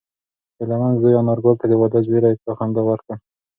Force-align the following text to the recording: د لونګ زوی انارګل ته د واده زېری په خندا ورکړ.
د 0.57 0.59
لونګ 0.69 0.95
زوی 1.03 1.15
انارګل 1.19 1.55
ته 1.61 1.65
د 1.67 1.73
واده 1.81 1.99
زېری 2.07 2.33
په 2.45 2.51
خندا 2.57 2.81
ورکړ. 2.85 3.13